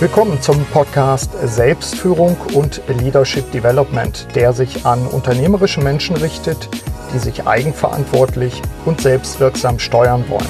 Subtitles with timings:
[0.00, 6.68] Willkommen zum Podcast Selbstführung und Leadership Development, der sich an unternehmerische Menschen richtet,
[7.12, 10.46] die sich eigenverantwortlich und selbstwirksam steuern wollen.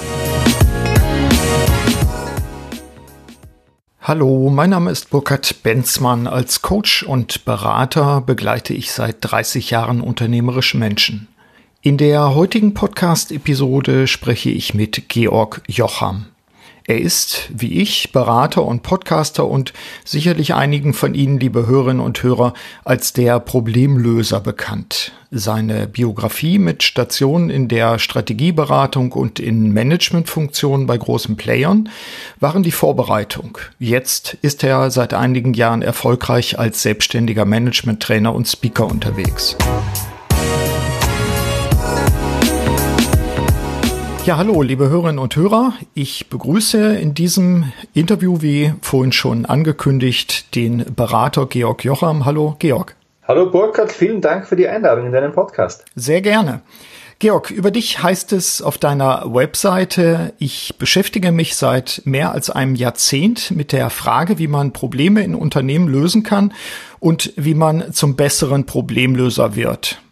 [4.02, 6.26] Hallo, mein Name ist Burkhard Benzmann.
[6.26, 11.26] Als Coach und Berater begleite ich seit 30 Jahren unternehmerische Menschen.
[11.80, 16.26] In der heutigen Podcast-Episode spreche ich mit Georg Jocham.
[16.89, 19.75] Er ist, wie ich, Berater und Podcaster und
[20.07, 25.12] sicherlich einigen von Ihnen, liebe Hörerinnen und Hörer, als der Problemlöser bekannt.
[25.31, 31.90] Seine Biografie mit Stationen in der Strategieberatung und in Managementfunktionen bei großen Playern
[32.41, 33.59] waren die Vorbereitung.
[33.78, 39.59] Jetzt ist er seit einigen Jahren erfolgreich als selbstständiger Managementtrainer und Speaker unterwegs.
[44.28, 45.73] Ja, hallo, liebe Hörerinnen und Hörer.
[45.95, 52.27] Ich begrüße in diesem Interview, wie vorhin schon angekündigt, den Berater Georg Jocham.
[52.27, 52.95] Hallo, Georg.
[53.27, 53.91] Hallo, Burkhard.
[53.91, 55.87] Vielen Dank für die Einladung in deinen Podcast.
[55.95, 56.61] Sehr gerne.
[57.20, 62.75] Georg, über dich heißt es auf deiner Webseite, ich beschäftige mich seit mehr als einem
[62.75, 66.53] Jahrzehnt mit der Frage, wie man Probleme in Unternehmen lösen kann
[67.01, 70.03] und wie man zum besseren Problemlöser wird.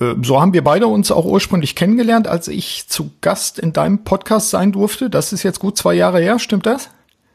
[0.00, 4.04] Äh, so haben wir beide uns auch ursprünglich kennengelernt, als ich zu Gast in deinem
[4.04, 5.10] Podcast sein durfte.
[5.10, 6.90] Das ist jetzt gut zwei Jahre her, stimmt das?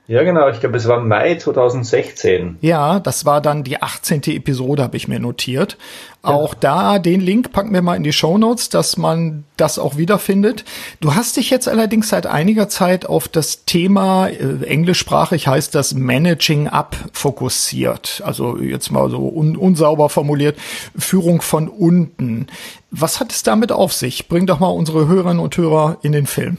[0.06, 0.50] Ja, genau.
[0.50, 2.58] Ich glaube, es war Mai 2016.
[2.60, 4.24] Ja, das war dann die 18.
[4.24, 5.78] Episode, habe ich mir notiert.
[6.24, 6.32] Ja.
[6.32, 9.96] Auch da, den Link packen wir mal in die Show Notes, dass man das auch
[9.96, 10.66] wiederfindet.
[11.00, 15.94] Du hast dich jetzt allerdings seit einiger Zeit auf das Thema, äh, englischsprachig heißt das
[15.94, 18.22] Managing Up fokussiert.
[18.26, 20.58] Also jetzt mal so un unsauber formuliert,
[20.98, 22.48] Führung von unten.
[22.92, 24.28] Was hat es damit auf sich?
[24.28, 26.58] Bring doch mal unsere Hörerinnen und Hörer in den Film.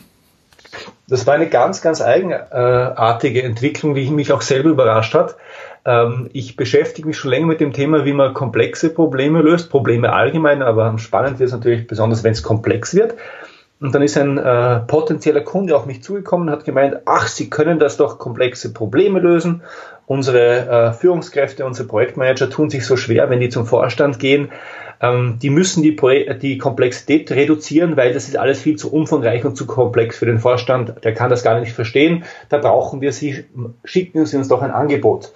[1.09, 5.37] Das war eine ganz, ganz eigenartige Entwicklung, die mich auch selber überrascht hat.
[5.85, 10.13] Ähm, ich beschäftige mich schon länger mit dem Thema, wie man komplexe Probleme löst, Probleme
[10.13, 13.15] allgemein, aber spannend wird es natürlich besonders, wenn es komplex wird.
[13.81, 17.51] Und dann ist ein äh, potenzieller Kunde auf mich zugekommen und hat gemeint, ach, Sie
[17.51, 19.63] können das doch komplexe Probleme lösen.
[20.07, 24.51] Unsere äh, Führungskräfte, unsere Projektmanager tun sich so schwer, wenn die zum Vorstand gehen.
[25.05, 25.97] Ähm, die müssen die,
[26.41, 30.39] die Komplexität reduzieren, weil das ist alles viel zu umfangreich und zu komplex für den
[30.39, 30.95] Vorstand.
[31.05, 32.25] Der kann das gar nicht verstehen.
[32.49, 33.45] Da brauchen wir Sie,
[33.85, 35.33] schicken Sie uns doch ein Angebot.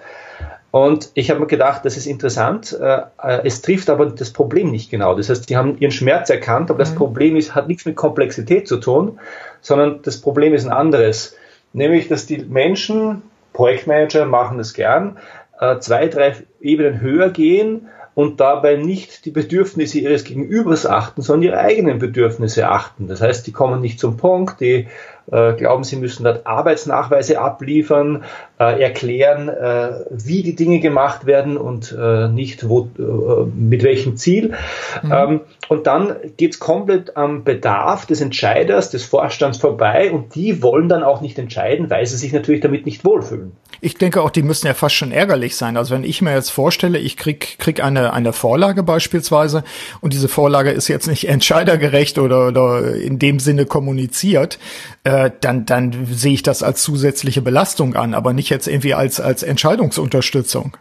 [0.70, 2.78] Und ich habe mir gedacht, das ist interessant.
[2.80, 3.00] Äh,
[3.44, 5.14] es trifft aber das Problem nicht genau.
[5.14, 6.96] Das heißt, sie haben ihren Schmerz erkannt, aber das mhm.
[6.96, 9.18] Problem ist, hat nichts mit Komplexität zu tun,
[9.60, 11.36] sondern das Problem ist ein anderes.
[11.72, 15.18] Nämlich, dass die Menschen, Projektmanager machen das gern,
[15.60, 21.50] äh, zwei, drei Ebenen höher gehen und dabei nicht die Bedürfnisse ihres Gegenübers achten, sondern
[21.50, 23.06] ihre eigenen Bedürfnisse achten.
[23.06, 24.88] Das heißt, die kommen nicht zum Punkt, die
[25.30, 28.24] äh, glauben, sie müssen dort Arbeitsnachweise abliefern,
[28.58, 34.16] äh, erklären, äh, wie die Dinge gemacht werden und äh, nicht wo, äh, mit welchem
[34.16, 34.54] Ziel.
[35.02, 35.12] Mhm.
[35.12, 40.88] Ähm, und dann geht's komplett am Bedarf des Entscheiders, des Vorstands vorbei und die wollen
[40.88, 43.52] dann auch nicht entscheiden, weil sie sich natürlich damit nicht wohlfühlen.
[43.80, 45.76] Ich denke auch, die müssen ja fast schon ärgerlich sein.
[45.76, 49.62] Also wenn ich mir jetzt vorstelle, ich krieg, krieg eine, eine Vorlage beispielsweise
[50.00, 54.58] und diese Vorlage ist jetzt nicht entscheidergerecht oder, oder in dem Sinne kommuniziert,
[55.08, 59.20] äh, dann, dann sehe ich das als zusätzliche Belastung an, aber nicht jetzt irgendwie als,
[59.20, 60.76] als Entscheidungsunterstützung.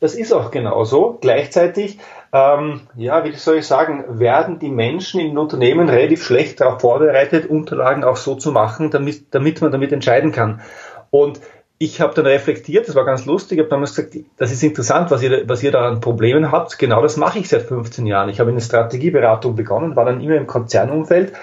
[0.00, 1.18] Das ist auch genauso.
[1.20, 1.98] Gleichzeitig,
[2.32, 7.50] ähm, ja, wie soll ich sagen, werden die Menschen in Unternehmen relativ schlecht darauf vorbereitet,
[7.50, 10.62] Unterlagen auch so zu machen, damit, damit man damit entscheiden kann.
[11.10, 11.40] Und
[11.76, 15.22] ich habe dann reflektiert, das war ganz lustig, habe damals gesagt, das ist interessant, was
[15.22, 16.78] ihr, was ihr da an Problemen habt.
[16.78, 18.30] Genau das mache ich seit 15 Jahren.
[18.30, 21.34] Ich habe in der Strategieberatung begonnen, war dann immer im Konzernumfeld,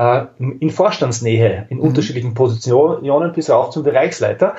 [0.00, 1.84] äh, in Vorstandsnähe, in mhm.
[1.84, 4.54] unterschiedlichen Positionen bis auch zum Bereichsleiter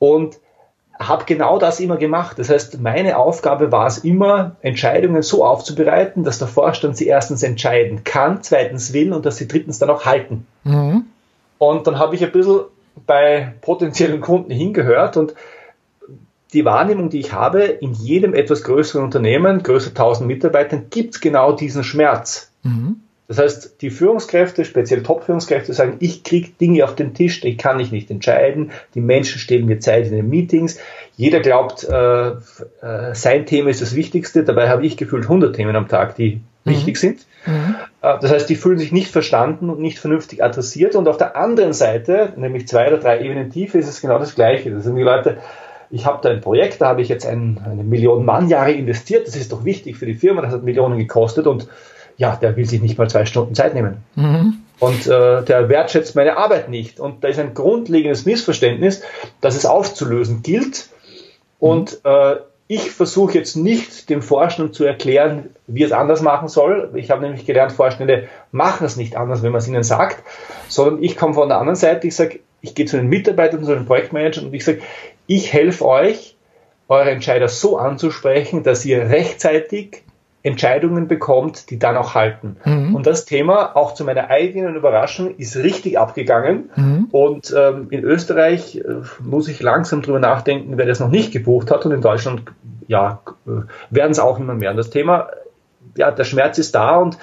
[0.00, 0.38] und
[0.98, 2.38] habe genau das immer gemacht.
[2.38, 7.42] Das heißt, meine Aufgabe war es immer, Entscheidungen so aufzubereiten, dass der Vorstand sie erstens
[7.44, 10.46] entscheiden kann, zweitens will und dass sie drittens dann auch halten.
[10.64, 11.04] Mhm.
[11.58, 12.62] Und dann habe ich ein bisschen
[13.06, 15.34] bei potenziellen Kunden hingehört und
[16.52, 21.20] die Wahrnehmung, die ich habe, in jedem etwas größeren Unternehmen, größer 1000 Mitarbeitern, gibt es
[21.20, 22.50] genau diesen Schmerz.
[22.62, 23.01] Mhm.
[23.28, 27.80] Das heißt, die Führungskräfte, speziell Top-Führungskräfte, sagen, ich kriege Dinge auf den Tisch, die kann
[27.80, 28.72] ich nicht entscheiden.
[28.94, 30.78] Die Menschen stehlen mir Zeit in den Meetings.
[31.16, 32.34] Jeder glaubt, äh, äh,
[33.14, 34.44] sein Thema ist das Wichtigste.
[34.44, 36.70] Dabei habe ich gefühlt 100 Themen am Tag, die mhm.
[36.70, 37.26] wichtig sind.
[37.46, 37.76] Mhm.
[38.02, 40.96] Äh, das heißt, die fühlen sich nicht verstanden und nicht vernünftig adressiert.
[40.96, 44.34] Und auf der anderen Seite, nämlich zwei oder drei Ebenen tiefer, ist es genau das
[44.34, 44.70] Gleiche.
[44.72, 45.38] Das sind die Leute,
[45.90, 49.28] ich habe da ein Projekt, da habe ich jetzt ein, eine Million Mann Jahre investiert.
[49.28, 51.68] Das ist doch wichtig für die Firma, das hat Millionen gekostet und
[52.16, 53.98] ja, der will sich nicht mal zwei Stunden Zeit nehmen.
[54.14, 54.58] Mhm.
[54.78, 56.98] Und äh, der wertschätzt meine Arbeit nicht.
[56.98, 59.02] Und da ist ein grundlegendes Missverständnis,
[59.40, 60.88] das es aufzulösen gilt.
[61.58, 62.36] Und äh,
[62.66, 66.90] ich versuche jetzt nicht dem Vorstand zu erklären, wie es anders machen soll.
[66.94, 70.22] Ich habe nämlich gelernt, Vorstände machen es nicht anders, wenn man es ihnen sagt,
[70.68, 73.74] sondern ich komme von der anderen Seite, ich sage, ich gehe zu den Mitarbeitern, zu
[73.74, 74.80] den Projektmanagern und ich sage,
[75.26, 76.36] ich helfe euch,
[76.88, 80.02] eure Entscheider so anzusprechen, dass ihr rechtzeitig
[80.42, 82.56] Entscheidungen bekommt, die dann auch halten.
[82.64, 82.96] Mhm.
[82.96, 86.70] Und das Thema, auch zu meiner eigenen Überraschung, ist richtig abgegangen.
[86.74, 87.08] Mhm.
[87.12, 88.82] Und ähm, in Österreich äh,
[89.20, 91.86] muss ich langsam drüber nachdenken, wer das noch nicht gebucht hat.
[91.86, 92.42] Und in Deutschland,
[92.88, 93.50] ja, äh,
[93.90, 94.72] werden es auch immer mehr.
[94.72, 95.28] Und das Thema,
[95.96, 97.18] ja, der Schmerz ist da und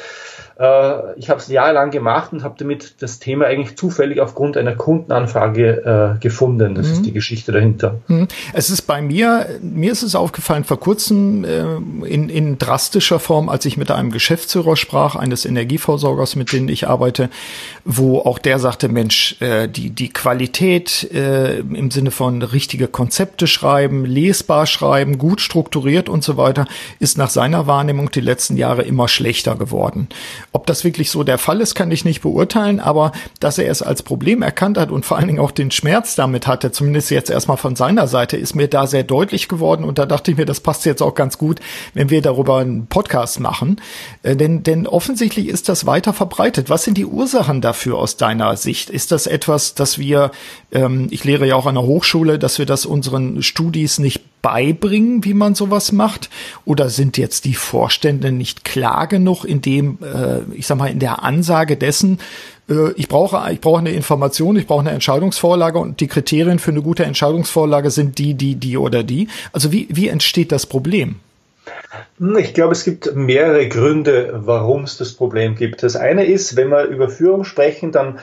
[0.59, 4.75] äh, ich habe es jahrelang gemacht und habe damit das Thema eigentlich zufällig aufgrund einer
[4.75, 6.75] Kundenanfrage äh, gefunden.
[6.75, 6.93] Das mhm.
[6.93, 7.95] ist die Geschichte dahinter.
[8.07, 8.27] Mhm.
[8.53, 11.63] Es ist bei mir, mir ist es aufgefallen vor kurzem äh,
[12.07, 16.87] in, in drastischer Form, als ich mit einem Geschäftsführer sprach, eines Energieversorgers, mit denen ich
[16.87, 17.29] arbeite,
[17.85, 23.47] wo auch der sagte, Mensch, äh, die, die Qualität äh, im Sinne von richtige Konzepte
[23.47, 26.67] schreiben, lesbar schreiben, gut strukturiert und so weiter,
[26.99, 30.09] ist nach seiner Wahrnehmung die letzten Jahre immer schlechter geworden.
[30.51, 33.81] Ob das wirklich so der Fall ist, kann ich nicht beurteilen, aber dass er es
[33.83, 37.29] als Problem erkannt hat und vor allen Dingen auch den Schmerz damit hatte, zumindest jetzt
[37.29, 40.45] erstmal von seiner Seite, ist mir da sehr deutlich geworden und da dachte ich mir,
[40.45, 41.59] das passt jetzt auch ganz gut,
[41.93, 43.79] wenn wir darüber einen Podcast machen.
[44.23, 46.69] Äh, denn, denn offensichtlich ist das weiter verbreitet.
[46.69, 48.89] Was sind die Ursachen dafür aus deiner Sicht?
[48.89, 50.31] Ist das etwas, dass wir,
[50.71, 55.23] ähm, ich lehre ja auch an der Hochschule, dass wir das unseren Studis nicht beibringen,
[55.23, 56.29] wie man sowas macht?
[56.65, 60.99] Oder sind jetzt die Vorstände nicht klar genug in dem, äh, ich sag mal, in
[60.99, 62.19] der Ansage dessen,
[62.69, 66.71] äh, ich brauche, ich brauche eine Information, ich brauche eine Entscheidungsvorlage und die Kriterien für
[66.71, 69.27] eine gute Entscheidungsvorlage sind die, die, die oder die.
[69.51, 71.15] Also wie, wie entsteht das Problem?
[72.17, 75.83] Hm, ich glaube, es gibt mehrere Gründe, warum es das Problem gibt.
[75.83, 78.19] Das eine ist, wenn wir über Führung sprechen, dann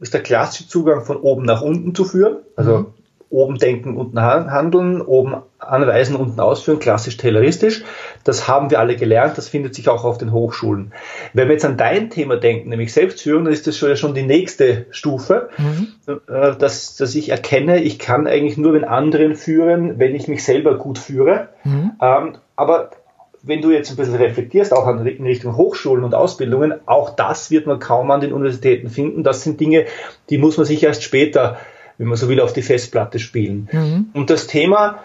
[0.00, 2.36] ist der klassische Zugang von oben nach unten zu führen.
[2.56, 2.86] Also mhm
[3.30, 7.84] oben denken, unten handeln, oben anweisen, unten ausführen, klassisch tayloristisch.
[8.24, 10.92] Das haben wir alle gelernt, das findet sich auch auf den Hochschulen.
[11.34, 14.22] Wenn wir jetzt an dein Thema denken, nämlich Selbstführung, dann ist das schon, schon die
[14.22, 15.88] nächste Stufe, mhm.
[16.06, 20.42] Äh, dass, dass ich erkenne, ich kann eigentlich nur den anderen führen, wenn ich mich
[20.42, 21.48] selber gut führe.
[21.64, 21.92] Mhm.
[22.00, 22.90] Ähm, aber
[23.42, 27.66] wenn du jetzt ein bisschen reflektierst, auch in Richtung Hochschulen und Ausbildungen, auch das wird
[27.66, 29.22] man kaum an den Universitäten finden.
[29.22, 29.84] Das sind Dinge,
[30.30, 31.58] die muss man sich erst später
[31.98, 33.68] wenn man so will, auf die Festplatte spielen.
[33.70, 34.06] Mhm.
[34.14, 35.00] Und das Thema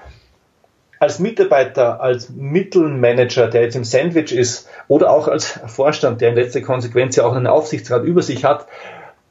[0.99, 6.35] als Mitarbeiter, als Mittelmanager, der jetzt im Sandwich ist, oder auch als Vorstand, der in
[6.35, 8.67] letzter Konsequenz ja auch einen Aufsichtsrat über sich hat,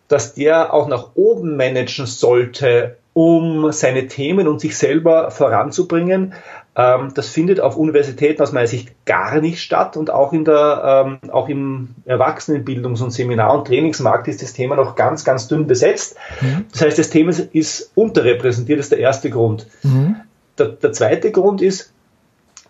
[0.09, 6.35] dass der auch nach oben managen sollte, um seine Themen und sich selber voranzubringen,
[6.75, 11.31] das findet auf Universitäten aus meiner Sicht gar nicht statt und auch in der, ähm,
[11.31, 16.17] auch im Erwachsenenbildungs- und Seminar- und Trainingsmarkt ist das Thema noch ganz, ganz dünn besetzt.
[16.41, 16.65] Mhm.
[16.73, 19.67] Das heißt, das Thema ist unterrepräsentiert, das ist der erste Grund.
[19.83, 20.17] Mhm.
[20.59, 21.93] Der, der zweite Grund ist,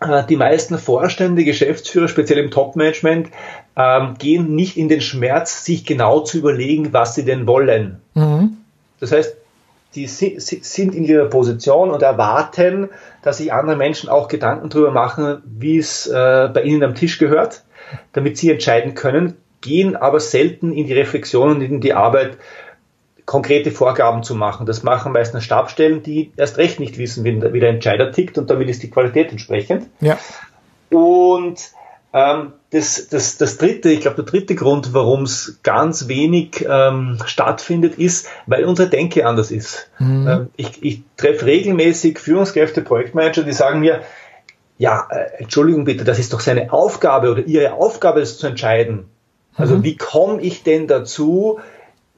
[0.01, 3.29] äh, die meisten Vorstände, Geschäftsführer, speziell im Top-Management,
[3.77, 8.01] ähm, gehen nicht in den Schmerz, sich genau zu überlegen, was sie denn wollen.
[8.15, 8.57] Mhm.
[8.99, 9.37] Das heißt,
[9.95, 12.89] die sind in ihrer Position und erwarten,
[13.21, 17.19] dass sich andere Menschen auch Gedanken darüber machen, wie es äh, bei ihnen am Tisch
[17.19, 17.63] gehört,
[18.11, 22.37] damit sie entscheiden können, gehen aber selten in die Reflexion und in die Arbeit,
[23.25, 24.65] konkrete Vorgaben zu machen.
[24.65, 28.69] Das machen meistens Stabstellen, die erst recht nicht wissen, wie der Entscheider tickt und damit
[28.69, 29.87] ist die Qualität entsprechend.
[30.01, 30.17] Ja.
[30.89, 31.71] Und
[32.13, 37.95] das, das, das dritte, ich glaube, der dritte Grund, warum es ganz wenig ähm, stattfindet,
[37.95, 39.89] ist, weil unsere Denke anders ist.
[39.97, 40.27] Mhm.
[40.27, 44.01] Ähm, ich, ich treffe regelmäßig Führungskräfte, Projektmanager, die sagen mir,
[44.77, 49.05] ja, äh, Entschuldigung bitte, das ist doch seine Aufgabe oder ihre Aufgabe, das zu entscheiden.
[49.55, 49.83] Also mhm.
[49.83, 51.59] wie komme ich denn dazu,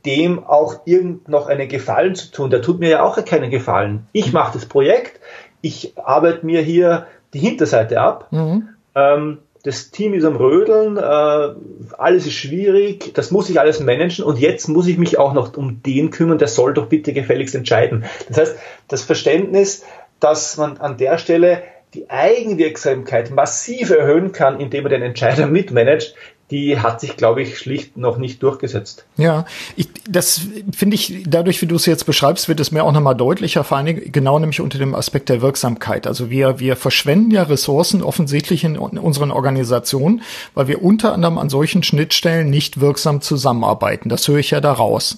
[0.06, 2.50] dem auch irgend noch einen Gefallen zu tun?
[2.50, 4.08] Der tut mir ja auch keinen Gefallen.
[4.12, 5.22] Ich mache das Projekt,
[5.62, 8.28] ich arbeite mir hier die Hinterseite ab.
[8.32, 8.70] Mhm.
[8.94, 14.24] Ähm, das Team ist am Rödeln, äh, alles ist schwierig, das muss ich alles managen
[14.24, 17.56] und jetzt muss ich mich auch noch um den kümmern, der soll doch bitte gefälligst
[17.56, 18.06] entscheiden.
[18.28, 18.56] Das heißt,
[18.88, 19.84] das Verständnis,
[20.20, 21.64] dass man an der Stelle
[21.96, 26.14] die Eigenwirksamkeit massiv erhöhen kann, indem man den Entscheider mitmanagt,
[26.52, 29.06] die hat sich, glaube ich, schlicht noch nicht durchgesetzt.
[29.18, 32.92] Ja, ich, das finde ich, dadurch, wie du es jetzt beschreibst, wird es mir auch
[32.92, 36.06] nochmal deutlicher, vor allem genau nämlich unter dem Aspekt der Wirksamkeit.
[36.06, 40.22] Also wir, wir verschwenden ja Ressourcen offensichtlich in, unseren Organisationen,
[40.54, 44.10] weil wir unter anderem an solchen Schnittstellen nicht wirksam zusammenarbeiten.
[44.10, 45.18] Das höre ich ja daraus.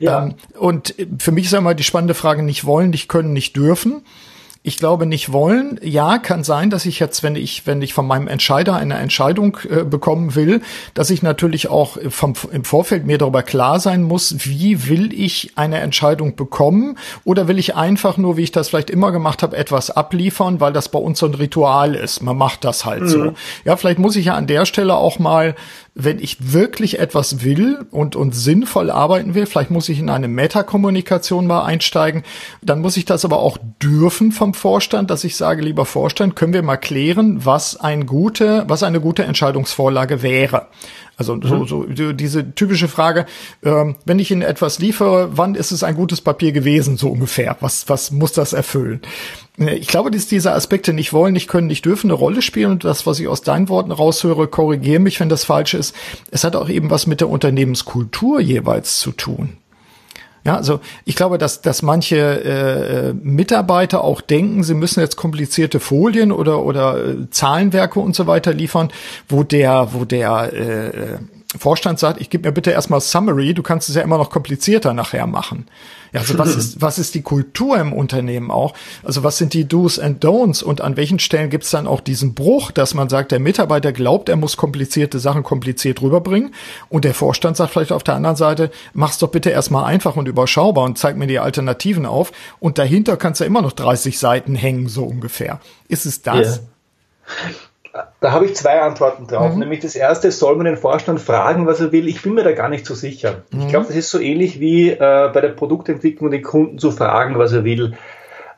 [0.00, 0.24] Ja.
[0.24, 4.02] Ähm, und für mich ist einmal die spannende Frage, nicht wollen, nicht können, nicht dürfen
[4.66, 5.78] Ich glaube nicht wollen.
[5.80, 9.58] Ja, kann sein, dass ich jetzt, wenn ich, wenn ich von meinem Entscheider eine Entscheidung
[9.70, 10.60] äh, bekommen will,
[10.92, 15.52] dass ich natürlich auch vom, im Vorfeld mir darüber klar sein muss, wie will ich
[15.54, 19.56] eine Entscheidung bekommen oder will ich einfach nur, wie ich das vielleicht immer gemacht habe,
[19.56, 22.20] etwas abliefern, weil das bei uns so ein Ritual ist.
[22.20, 23.08] Man macht das halt mhm.
[23.08, 23.32] so.
[23.64, 25.54] Ja, vielleicht muss ich ja an der Stelle auch mal
[25.98, 30.28] wenn ich wirklich etwas will und, und sinnvoll arbeiten will, vielleicht muss ich in eine
[30.28, 32.22] Metakommunikation mal einsteigen,
[32.60, 36.52] dann muss ich das aber auch dürfen vom Vorstand, dass ich sage, lieber Vorstand, können
[36.52, 40.66] wir mal klären, was ein gute, was eine gute Entscheidungsvorlage wäre.
[41.16, 41.96] Also so, mhm.
[41.96, 43.24] so diese typische Frage,
[43.64, 47.56] ähm, wenn ich Ihnen etwas liefere, wann ist es ein gutes Papier gewesen, so ungefähr?
[47.60, 49.00] Was, was muss das erfüllen?
[49.58, 52.72] Äh, ich glaube, dass diese Aspekte nicht wollen, nicht können, nicht dürfen eine Rolle spielen.
[52.72, 55.94] Und das, was ich aus deinen Worten raushöre, korrigiere mich, wenn das falsch ist.
[56.30, 59.58] Es hat auch eben was mit der Unternehmenskultur jeweils zu tun.
[60.44, 65.80] Ja, also ich glaube, dass, dass manche äh, Mitarbeiter auch denken, sie müssen jetzt komplizierte
[65.80, 68.92] Folien oder, oder äh, Zahlenwerke und so weiter liefern,
[69.28, 71.18] wo der, wo der äh,
[71.58, 74.94] Vorstand sagt, ich gebe mir bitte erstmal Summary, du kannst es ja immer noch komplizierter
[74.94, 75.66] nachher machen.
[76.12, 78.74] Ja, also was ist, was ist die Kultur im Unternehmen auch?
[79.02, 82.00] Also was sind die Do's and Don'ts und an welchen Stellen gibt es dann auch
[82.00, 86.54] diesen Bruch, dass man sagt, der Mitarbeiter glaubt, er muss komplizierte Sachen kompliziert rüberbringen
[86.88, 90.28] und der Vorstand sagt vielleicht auf der anderen Seite, mach's doch bitte erstmal einfach und
[90.28, 94.18] überschaubar und zeig mir die Alternativen auf und dahinter kannst du ja immer noch 30
[94.18, 95.60] Seiten hängen, so ungefähr.
[95.88, 96.60] Ist es das?
[97.26, 97.56] Yeah.
[98.20, 99.54] Da habe ich zwei Antworten drauf.
[99.54, 99.60] Mhm.
[99.60, 102.08] Nämlich das erste, soll man den Vorstand fragen, was er will?
[102.08, 103.42] Ich bin mir da gar nicht so sicher.
[103.50, 103.62] Mhm.
[103.62, 107.38] Ich glaube, das ist so ähnlich wie äh, bei der Produktentwicklung den Kunden zu fragen,
[107.38, 107.94] was er will.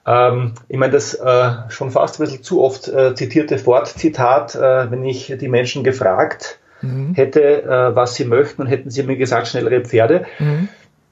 [0.06, 4.90] Ähm, ich meine, das äh, schon fast ein bisschen zu oft äh, zitierte Ford-Zitat, äh,
[4.90, 7.14] wenn ich die Menschen gefragt mhm.
[7.14, 10.24] hätte, äh, was sie möchten, und hätten sie mir gesagt, schnellere Pferde.
[10.38, 10.68] Mhm.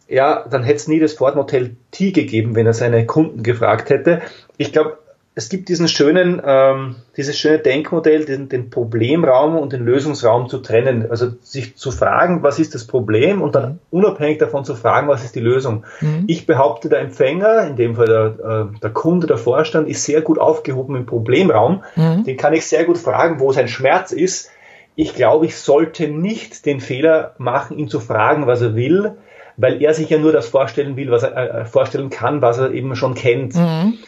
[0.08, 3.90] Ja, dann hätte es nie das Ford Motel T gegeben, wenn er seine Kunden gefragt
[3.90, 4.22] hätte.
[4.56, 4.98] Ich glaube,
[5.38, 10.58] es gibt diesen schönen, ähm, dieses schöne Denkmodell, den, den Problemraum und den Lösungsraum zu
[10.58, 11.10] trennen.
[11.10, 15.24] Also sich zu fragen, was ist das Problem und dann unabhängig davon zu fragen, was
[15.24, 15.84] ist die Lösung.
[16.00, 16.24] Mhm.
[16.26, 20.22] Ich behaupte, der Empfänger, in dem Fall der, äh, der Kunde, der Vorstand, ist sehr
[20.22, 21.84] gut aufgehoben im Problemraum.
[21.96, 22.24] Mhm.
[22.24, 24.50] Den kann ich sehr gut fragen, wo sein Schmerz ist.
[24.94, 29.18] Ich glaube, ich sollte nicht den Fehler machen, ihn zu fragen, was er will,
[29.58, 32.70] weil er sich ja nur das vorstellen will, was er äh, vorstellen kann, was er
[32.70, 33.54] eben schon kennt.
[33.54, 33.98] Mhm.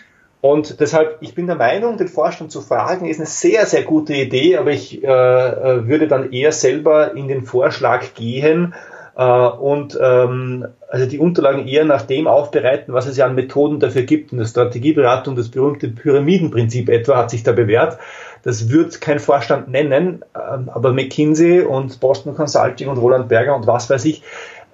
[0.40, 4.14] Und deshalb, ich bin der Meinung, den Vorstand zu fragen, ist eine sehr, sehr gute
[4.14, 8.74] Idee, aber ich äh, äh, würde dann eher selber in den Vorschlag gehen
[9.16, 13.80] äh, und ähm, also die Unterlagen eher nach dem aufbereiten, was es ja an Methoden
[13.80, 14.32] dafür gibt.
[14.32, 17.98] Und die Strategieberatung, das berühmte Pyramidenprinzip etwa, hat sich da bewährt.
[18.44, 23.66] Das wird kein Vorstand nennen, ähm, aber McKinsey und Boston Consulting und Roland Berger und
[23.66, 24.22] was weiß ich,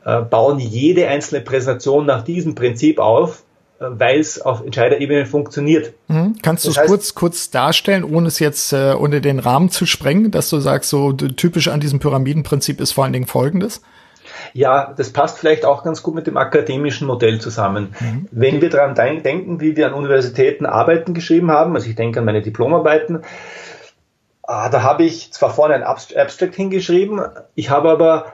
[0.05, 3.45] äh, bauen jede einzelne Präsentation nach diesem Prinzip auf
[3.79, 5.93] weil es auf Entscheiderebene funktioniert.
[6.09, 6.37] Mhm.
[6.43, 10.31] Kannst du es kurz, kurz darstellen, ohne es jetzt äh, unter den Rahmen zu sprengen,
[10.31, 13.83] dass du sagst, so typisch an diesem Pyramidenprinzip ist vor allen Dingen Folgendes?
[14.53, 17.95] Ja, das passt vielleicht auch ganz gut mit dem akademischen Modell zusammen.
[18.01, 18.29] Mhm.
[18.31, 22.25] Wenn wir daran denken, wie wir an Universitäten Arbeiten geschrieben haben, also ich denke an
[22.25, 23.23] meine Diplomarbeiten,
[24.43, 27.21] ah, da habe ich zwar vorne ein Abstract hingeschrieben,
[27.55, 28.27] ich habe aber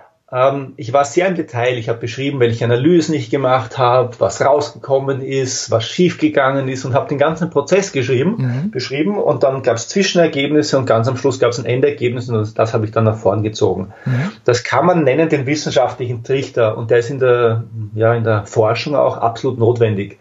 [0.77, 1.77] ich war sehr im Detail.
[1.77, 6.95] Ich habe beschrieben, welche Analysen ich gemacht habe, was rausgekommen ist, was schiefgegangen ist und
[6.95, 8.71] habe den ganzen Prozess geschrieben, mhm.
[8.71, 9.19] beschrieben.
[9.19, 12.55] Und dann gab es Zwischenergebnisse und ganz am Schluss gab es ein Endergebnis und das,
[12.55, 13.93] das habe ich dann nach vorn gezogen.
[14.05, 14.31] Mhm.
[14.45, 17.65] Das kann man nennen den wissenschaftlichen Trichter und der ist in der,
[17.97, 20.21] ja, in der Forschung auch absolut notwendig.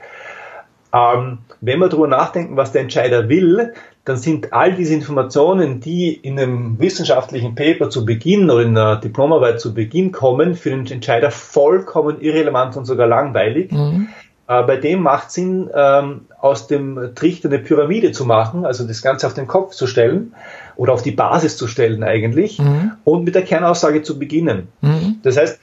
[0.92, 3.74] Ähm, wenn wir darüber nachdenken, was der Entscheider will,
[4.06, 8.96] dann sind all diese Informationen, die in einem wissenschaftlichen Paper zu Beginn oder in einer
[8.96, 13.72] Diplomarbeit zu Beginn kommen, für den Entscheider vollkommen irrelevant und sogar langweilig.
[13.72, 14.08] Mhm.
[14.48, 19.03] Äh, bei dem macht Sinn, ähm, aus dem Trichter eine Pyramide zu machen, also das
[19.03, 20.34] Ganze auf den Kopf zu stellen
[20.75, 22.94] oder auf die Basis zu stellen eigentlich mhm.
[23.03, 24.70] und mit der Kernaussage zu beginnen.
[24.82, 25.18] Mhm.
[25.22, 25.60] Das heißt,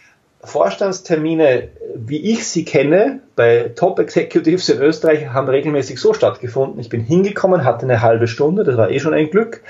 [0.47, 6.81] Vorstandstermine, wie ich sie kenne, bei Top Executives in Österreich haben regelmäßig so stattgefunden.
[6.81, 9.63] Ich bin hingekommen, hatte eine halbe Stunde, das war eh schon ein Glück.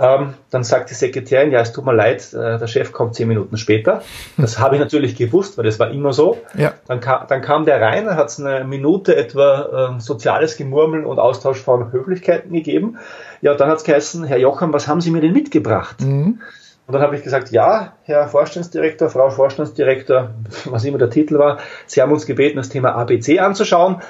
[0.00, 3.26] Ähm, dann sagt die Sekretärin, ja, es tut mir leid, äh, der Chef kommt zehn
[3.26, 4.02] Minuten später.
[4.36, 6.38] Das habe ich natürlich gewusst, weil das war immer so.
[6.56, 6.74] Ja.
[6.86, 11.04] Dann, kam, dann kam der rein, dann hat es eine Minute etwa äh, soziales Gemurmeln
[11.04, 12.98] und Austausch von Höflichkeiten gegeben.
[13.40, 16.00] Ja, dann hat es geheißen, Herr Jocham, was haben Sie mir denn mitgebracht?
[16.00, 16.40] Mhm.
[16.88, 20.30] Und dann habe ich gesagt, ja, Herr Vorstandsdirektor, Frau Vorstandsdirektor,
[20.64, 24.00] was immer der Titel war, Sie haben uns gebeten, das Thema ABC anzuschauen.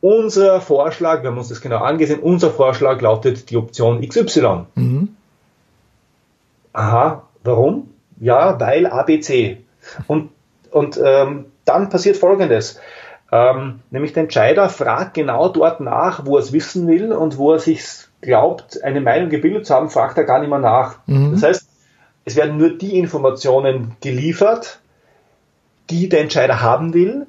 [0.00, 4.66] Unser Vorschlag, wir haben uns das genau angesehen, unser Vorschlag lautet die Option XY.
[4.74, 5.16] Mhm.
[6.72, 7.90] Aha, warum?
[8.18, 9.58] Ja, weil ABC.
[10.08, 10.30] Und,
[10.72, 12.80] und ähm, dann passiert Folgendes.
[13.30, 17.52] Ähm, nämlich der Entscheider fragt genau dort nach, wo er es wissen will und wo
[17.52, 17.84] er sich
[18.22, 20.96] glaubt, eine Meinung gebildet zu haben, fragt er gar nicht mehr nach.
[21.06, 21.32] Mhm.
[21.32, 21.67] Das heißt,
[22.28, 24.80] es werden nur die Informationen geliefert,
[25.88, 27.26] die der Entscheider haben will.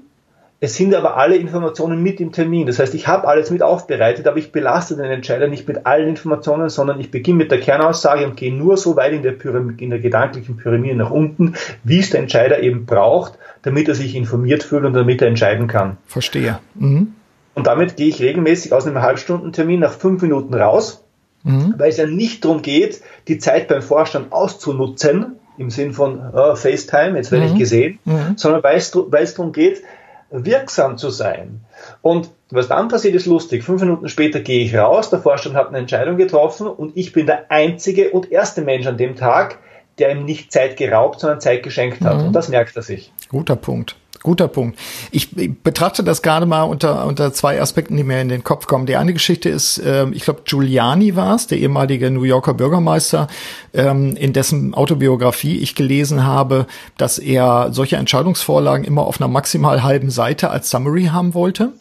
[0.59, 2.67] Es sind aber alle Informationen mit im Termin.
[2.67, 6.09] Das heißt, ich habe alles mit aufbereitet, aber ich belaste den Entscheider nicht mit allen
[6.09, 9.81] Informationen, sondern ich beginne mit der Kernaussage und gehe nur so weit in der, Pyramide,
[9.81, 11.53] in der gedanklichen Pyramide nach unten,
[11.85, 15.67] wie es der Entscheider eben braucht, damit er sich informiert fühlt und damit er entscheiden
[15.67, 15.95] kann.
[16.05, 16.59] Verstehe.
[16.75, 17.13] Mhm.
[17.55, 21.05] Und damit gehe ich regelmäßig aus einem Halbstundentermin nach fünf Minuten raus,
[21.43, 21.75] mhm.
[21.77, 26.55] weil es ja nicht darum geht, die Zeit beim Vorstand auszunutzen, im Sinn von oh,
[26.55, 27.53] FaceTime, jetzt werde mhm.
[27.53, 28.37] ich gesehen, mhm.
[28.37, 29.83] sondern weil es, weil es darum geht,
[30.31, 31.61] wirksam zu sein.
[32.01, 33.63] Und was dann passiert, ist lustig.
[33.63, 37.25] Fünf Minuten später gehe ich raus, der Vorstand hat eine Entscheidung getroffen und ich bin
[37.25, 39.59] der einzige und erste Mensch an dem Tag,
[39.97, 42.19] der ihm nicht Zeit geraubt, sondern Zeit geschenkt hat.
[42.19, 42.27] Mhm.
[42.27, 43.11] Und das merkt er sich.
[43.29, 43.97] Guter Punkt.
[44.21, 44.77] Guter Punkt.
[45.11, 45.29] Ich
[45.63, 48.85] betrachte das gerade mal unter, unter zwei Aspekten, die mir in den Kopf kommen.
[48.85, 53.27] Die eine Geschichte ist, äh, ich glaube, Giuliani war es, der ehemalige New Yorker Bürgermeister,
[53.73, 59.83] ähm, in dessen Autobiografie ich gelesen habe, dass er solche Entscheidungsvorlagen immer auf einer maximal
[59.83, 61.73] halben Seite als Summary haben wollte.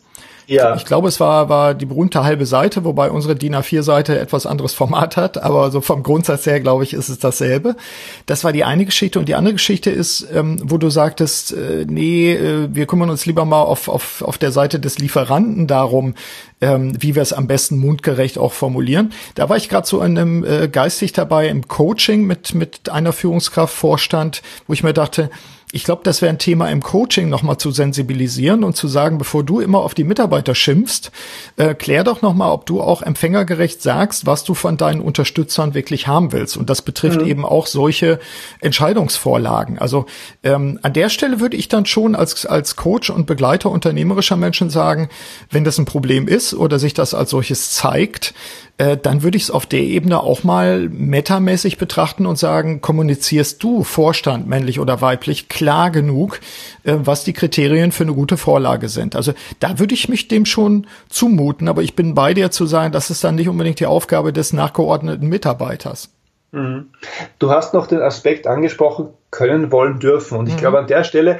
[0.48, 0.76] Ja.
[0.76, 4.72] Ich glaube, es war, war die berühmte halbe Seite, wobei unsere DIN A4-Seite etwas anderes
[4.72, 7.76] Format hat, aber so vom Grundsatz her, glaube ich, ist es dasselbe.
[8.24, 9.18] Das war die eine Geschichte.
[9.18, 13.26] Und die andere Geschichte ist, ähm, wo du sagtest, äh, nee, äh, wir kümmern uns
[13.26, 16.14] lieber mal auf, auf, auf der Seite des Lieferanten darum,
[16.60, 19.12] ähm, wie wir es am besten mundgerecht auch formulieren.
[19.34, 23.12] Da war ich gerade so in einem äh, geistig dabei im Coaching mit, mit einer
[23.12, 25.30] Führungskraft Vorstand, wo ich mir dachte,
[25.70, 29.44] ich glaube, das wäre ein Thema im Coaching nochmal zu sensibilisieren und zu sagen, bevor
[29.44, 31.10] du immer auf die Mitarbeiter schimpfst,
[31.56, 36.06] äh, klär doch nochmal, ob du auch empfängergerecht sagst, was du von deinen Unterstützern wirklich
[36.06, 36.56] haben willst.
[36.56, 37.26] Und das betrifft mhm.
[37.26, 38.18] eben auch solche
[38.60, 39.78] Entscheidungsvorlagen.
[39.78, 40.06] Also
[40.42, 44.70] ähm, an der Stelle würde ich dann schon als, als Coach und Begleiter unternehmerischer Menschen
[44.70, 45.10] sagen,
[45.50, 48.34] wenn das ein Problem ist oder sich das als solches zeigt,
[48.78, 53.62] äh, dann würde ich es auf der Ebene auch mal metamäßig betrachten und sagen, kommunizierst
[53.62, 56.40] du, Vorstand, männlich oder weiblich, klar genug,
[56.84, 59.16] äh, was die Kriterien für eine gute Vorlage sind.
[59.16, 62.92] Also da würde ich mich dem schon zumuten, aber ich bin bei dir zu sagen,
[62.92, 66.10] das ist dann nicht unbedingt die Aufgabe des nachgeordneten Mitarbeiters.
[66.52, 66.90] Mhm.
[67.38, 70.38] Du hast noch den Aspekt angesprochen, können, wollen, dürfen.
[70.38, 70.58] Und ich mhm.
[70.60, 71.38] glaube, an der Stelle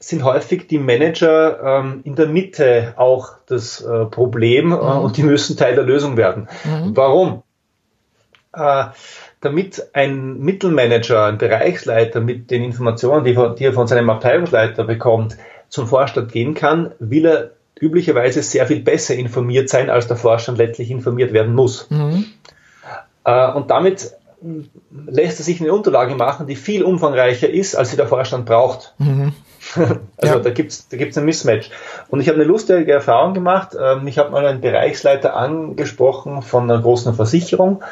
[0.00, 4.80] sind häufig die Manager ähm, in der Mitte auch das äh, Problem äh, mhm.
[4.80, 6.48] und die müssen Teil der Lösung werden.
[6.64, 6.96] Mhm.
[6.96, 7.42] Warum?
[8.52, 8.84] Äh,
[9.40, 14.84] damit ein Mittelmanager, ein Bereichsleiter mit den Informationen, die, von, die er von seinem Abteilungsleiter
[14.84, 15.36] bekommt,
[15.68, 20.58] zum Vorstand gehen kann, will er üblicherweise sehr viel besser informiert sein, als der Vorstand
[20.58, 21.88] letztlich informiert werden muss.
[21.90, 22.26] Mhm.
[23.24, 24.12] Äh, und damit
[25.06, 28.94] lässt er sich eine Unterlage machen, die viel umfangreicher ist, als sie der Vorstand braucht.
[28.98, 29.32] Mhm.
[30.16, 30.40] Also ja.
[30.40, 31.70] da gibt's da gibt's ein Mismatch.
[32.08, 33.76] Und ich habe eine lustige Erfahrung gemacht.
[33.78, 37.82] Ähm, ich habe mal einen Bereichsleiter angesprochen von einer großen Versicherung.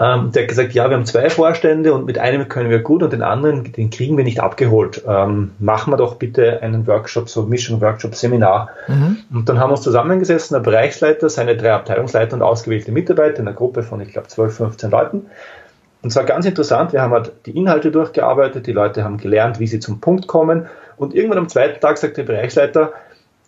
[0.00, 3.02] Ähm, der hat gesagt, ja, wir haben zwei Vorstände und mit einem können wir gut
[3.02, 5.02] und den anderen, den kriegen wir nicht abgeholt.
[5.08, 8.70] Ähm, machen wir doch bitte einen Workshop, so Mission Workshop Seminar.
[8.86, 9.18] Mhm.
[9.32, 13.48] Und dann haben wir uns zusammengesessen, der Bereichsleiter, seine drei Abteilungsleiter und ausgewählte Mitarbeiter in
[13.48, 15.26] einer Gruppe von, ich glaube, 12, 15 Leuten.
[16.02, 19.66] Und zwar ganz interessant, wir haben halt die Inhalte durchgearbeitet, die Leute haben gelernt, wie
[19.66, 22.92] sie zum Punkt kommen und irgendwann am zweiten Tag sagt der Bereichsleiter,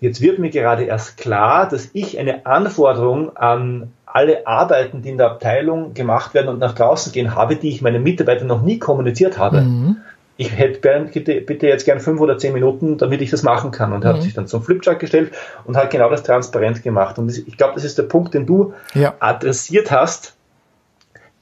[0.00, 5.18] jetzt wird mir gerade erst klar, dass ich eine Anforderung an alle Arbeiten, die in
[5.18, 8.78] der Abteilung gemacht werden und nach draußen gehen, habe, die ich meinen Mitarbeitern noch nie
[8.78, 9.60] kommuniziert habe.
[9.60, 9.98] Mhm.
[10.36, 13.92] Ich hätte bitte, bitte jetzt gern fünf oder zehn Minuten, damit ich das machen kann.
[13.92, 14.08] Und mhm.
[14.08, 15.32] hat sich dann zum Flipchart gestellt
[15.64, 17.18] und hat genau das transparent gemacht.
[17.18, 19.14] Und ich glaube, das ist der Punkt, den du ja.
[19.20, 20.34] adressiert hast.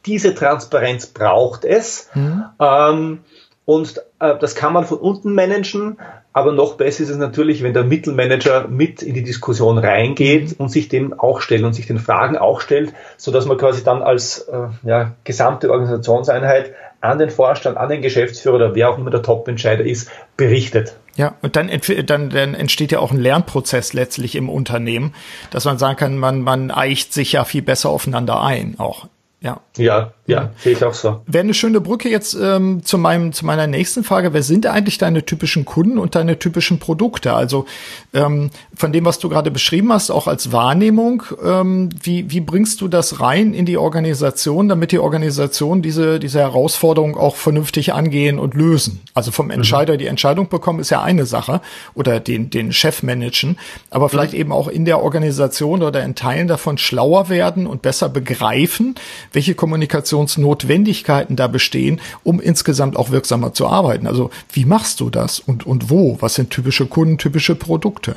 [0.06, 2.08] Diese Transparenz braucht es.
[2.14, 2.44] Mhm.
[2.60, 3.18] Ähm,
[3.64, 5.98] und äh, das kann man von unten managen,
[6.32, 10.70] aber noch besser ist es natürlich, wenn der Mittelmanager mit in die Diskussion reingeht und
[10.70, 14.02] sich dem auch stellt und sich den Fragen auch stellt, so dass man quasi dann
[14.02, 19.10] als äh, ja, gesamte Organisationseinheit an den Vorstand, an den Geschäftsführer oder wer auch immer
[19.10, 20.96] der Top-Entscheider ist, berichtet.
[21.16, 21.70] Ja, und dann,
[22.06, 25.14] dann, dann entsteht ja auch ein Lernprozess letztlich im Unternehmen,
[25.50, 29.08] dass man sagen kann, man, man eicht sich ja viel besser aufeinander ein, auch
[29.40, 29.60] ja.
[29.76, 31.22] Ja, ja, sehe ich auch so.
[31.26, 34.34] Wäre eine schöne Brücke jetzt ähm, zu meinem zu meiner nächsten Frage.
[34.34, 37.32] Wer sind eigentlich deine typischen Kunden und deine typischen Produkte?
[37.32, 37.64] Also
[38.12, 42.80] ähm, von dem, was du gerade beschrieben hast, auch als Wahrnehmung, ähm, wie wie bringst
[42.80, 48.40] du das rein in die Organisation, damit die Organisation diese diese Herausforderung auch vernünftig angehen
[48.40, 49.00] und lösen?
[49.14, 49.98] Also vom Entscheider mhm.
[49.98, 51.60] die Entscheidung bekommen ist ja eine Sache
[51.94, 53.56] oder den den Chef managen,
[53.90, 54.40] aber vielleicht mhm.
[54.40, 58.96] eben auch in der Organisation oder in Teilen davon schlauer werden und besser begreifen
[59.32, 64.06] welche Kommunikationsnotwendigkeiten da bestehen, um insgesamt auch wirksamer zu arbeiten.
[64.06, 66.16] Also wie machst du das und, und wo?
[66.20, 68.16] Was sind typische Kunden, typische Produkte?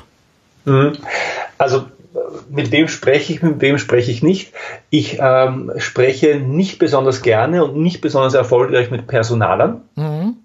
[0.65, 0.97] Mhm.
[1.57, 1.85] Also
[2.49, 4.51] mit wem spreche ich, mit wem spreche ich nicht.
[4.89, 9.81] Ich ähm, spreche nicht besonders gerne und nicht besonders erfolgreich mit Personalern.
[9.95, 10.35] Mhm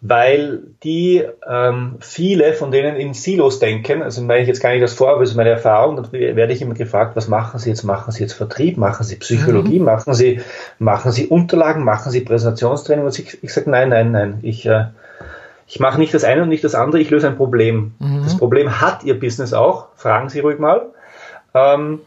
[0.00, 4.82] weil die ähm, viele von denen in Silos denken, also meine ich jetzt gar nicht
[4.82, 7.68] das vor, aber das ist meine Erfahrung, dann werde ich immer gefragt, was machen Sie
[7.68, 7.82] jetzt?
[7.82, 9.86] Machen Sie jetzt Vertrieb, machen Sie Psychologie, mhm.
[9.86, 10.40] machen Sie,
[10.78, 13.04] machen Sie Unterlagen, machen Sie Präsentationstraining?
[13.04, 14.86] Und ich, ich sage, nein, nein, nein, ich, äh,
[15.66, 17.94] ich mache nicht das eine und nicht das andere, ich löse ein Problem.
[17.98, 18.22] Mhm.
[18.22, 20.86] Das Problem hat Ihr Business auch, fragen Sie ruhig mal.
[21.54, 22.00] Ähm,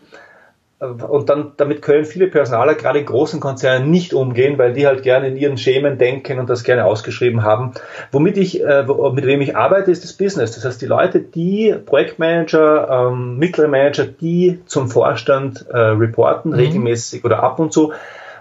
[0.81, 5.03] und dann, damit können viele Personaler gerade in großen Konzernen nicht umgehen, weil die halt
[5.03, 7.73] gerne in ihren Schemen denken und das gerne ausgeschrieben haben.
[8.11, 10.55] Womit ich, äh, mit wem ich arbeite, ist das Business.
[10.55, 16.57] Das heißt, die Leute, die Projektmanager, ähm, mittlere Manager, die zum Vorstand äh, reporten, mhm.
[16.57, 17.93] regelmäßig oder ab und zu,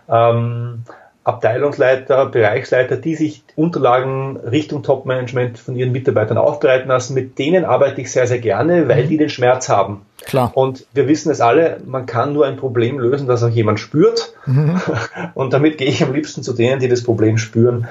[0.08, 0.84] ähm,
[1.22, 7.14] Abteilungsleiter, Bereichsleiter, die sich Unterlagen Richtung Top-Management von ihren Mitarbeitern aufbereiten lassen.
[7.14, 9.08] Mit denen arbeite ich sehr, sehr gerne, weil mhm.
[9.08, 10.02] die den Schmerz haben.
[10.24, 10.50] Klar.
[10.54, 14.34] Und wir wissen es alle, man kann nur ein Problem lösen, das auch jemand spürt.
[14.46, 14.80] Mhm.
[15.34, 17.86] Und damit gehe ich am liebsten zu denen, die das Problem spüren.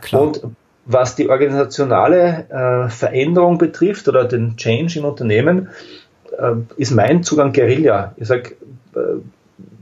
[0.00, 0.22] Klar.
[0.22, 0.42] Und
[0.86, 5.68] was die organisationale äh, Veränderung betrifft oder den Change im Unternehmen,
[6.38, 8.14] äh, ist mein Zugang Guerilla.
[8.16, 8.56] Ich sage,
[8.94, 9.20] äh,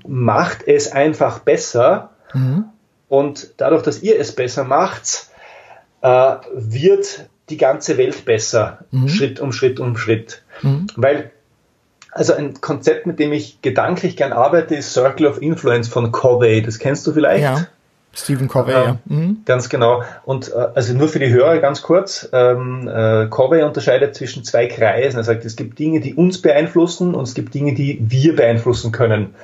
[0.07, 2.11] macht es einfach besser.
[2.33, 2.64] Mhm.
[3.09, 5.29] Und dadurch, dass ihr es besser macht,
[6.03, 9.09] äh, wird die ganze Welt besser, mhm.
[9.09, 10.42] Schritt um Schritt um Schritt.
[10.62, 10.87] Mhm.
[10.97, 11.31] Weil
[12.11, 16.62] also ein Konzept, mit dem ich gedanklich gern arbeite, ist Circle of Influence von Covey.
[16.62, 17.44] Das kennst du vielleicht?
[17.44, 17.66] Ja.
[18.14, 18.99] Stephen Covey, ähm, ja.
[19.05, 19.42] Mhm.
[19.44, 20.03] Ganz genau.
[20.25, 24.66] Und äh, also nur für die Hörer ganz kurz, ähm, äh, Covey unterscheidet zwischen zwei
[24.66, 25.18] Kreisen.
[25.18, 28.90] Er sagt, es gibt Dinge, die uns beeinflussen und es gibt Dinge, die wir beeinflussen
[28.90, 29.35] können.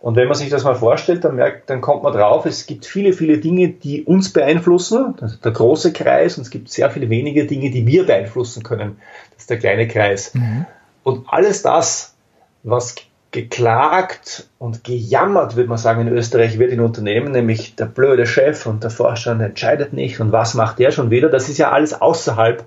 [0.00, 2.86] Und wenn man sich das mal vorstellt, dann merkt, dann kommt man drauf, es gibt
[2.86, 6.90] viele, viele Dinge, die uns beeinflussen, das ist der große Kreis, und es gibt sehr
[6.90, 8.98] viele wenige Dinge, die wir beeinflussen können.
[9.32, 10.34] Das ist der kleine Kreis.
[10.34, 10.66] Mhm.
[11.02, 12.14] Und alles das,
[12.62, 12.94] was
[13.30, 18.66] geklagt und gejammert, würde man sagen, in Österreich wird in Unternehmen, nämlich der blöde Chef
[18.66, 22.00] und der Vorstand entscheidet nicht und was macht der schon wieder, das ist ja alles
[22.00, 22.64] außerhalb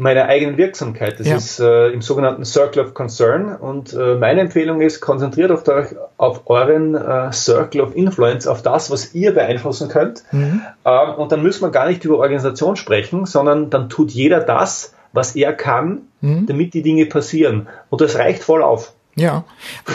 [0.00, 1.20] meiner eigenen Wirksamkeit.
[1.20, 1.36] Das ja.
[1.36, 5.88] ist äh, im sogenannten Circle of Concern und äh, meine Empfehlung ist, konzentriert auf, euch,
[6.16, 10.24] auf euren äh, Circle of Influence, auf das, was ihr beeinflussen könnt.
[10.32, 10.62] Mhm.
[10.86, 14.94] Ähm, und dann müssen wir gar nicht über Organisation sprechen, sondern dann tut jeder das,
[15.12, 16.46] was er kann, mhm.
[16.46, 17.68] damit die Dinge passieren.
[17.90, 18.94] Und das reicht voll auf.
[19.16, 19.44] Ja,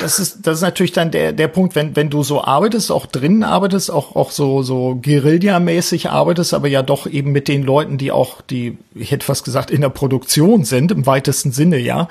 [0.01, 3.05] das ist, das ist natürlich dann der, der Punkt, wenn, wenn du so arbeitest, auch
[3.05, 7.97] drinnen arbeitest, auch, auch so, so Guerilla-mäßig arbeitest, aber ja doch eben mit den Leuten,
[7.97, 12.09] die auch, die, ich hätte fast gesagt, in der Produktion sind, im weitesten Sinne, ja.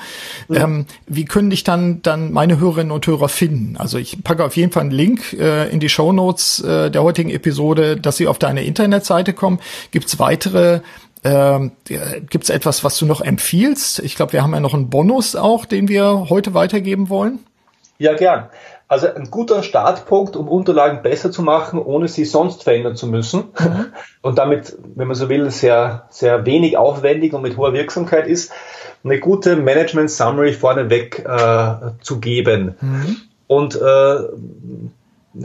[0.48, 0.56] Mhm.
[0.56, 3.76] Ähm, wie können dich dann, dann meine Hörerinnen und Hörer finden?
[3.76, 7.02] Also ich packe auf jeden Fall einen Link äh, in die Show Notes äh, der
[7.02, 9.60] heutigen Episode, dass sie auf deine Internetseite kommen.
[9.90, 10.80] Gibt's weitere
[11.24, 14.00] ähm, Gibt es etwas, was du noch empfiehlst?
[14.00, 17.38] Ich glaube, wir haben ja noch einen Bonus auch, den wir heute weitergeben wollen.
[17.98, 18.48] Ja, gern.
[18.86, 23.44] Also ein guter Startpunkt, um Unterlagen besser zu machen, ohne sie sonst verändern zu müssen.
[23.58, 23.86] Mhm.
[24.20, 28.52] Und damit, wenn man so will, sehr, sehr wenig aufwendig und mit hoher Wirksamkeit ist,
[29.02, 32.76] eine gute Management Summary vorneweg äh, zu geben.
[32.80, 33.16] Mhm.
[33.46, 34.16] Und äh,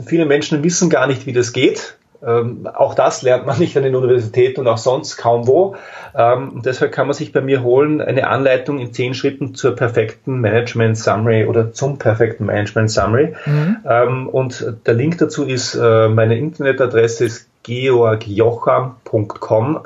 [0.04, 1.96] viele Menschen wissen gar nicht, wie das geht.
[2.26, 5.76] Ähm, auch das lernt man nicht an den Universitäten und auch sonst kaum wo.
[6.14, 10.40] Ähm, deshalb kann man sich bei mir holen eine Anleitung in zehn Schritten zur perfekten
[10.40, 13.34] Management Summary oder zum perfekten Management Summary.
[13.46, 13.76] Mhm.
[13.88, 19.80] Ähm, und der Link dazu ist, äh, meine Internetadresse ist georgjocham.com